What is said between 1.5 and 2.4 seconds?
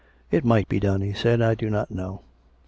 do not know."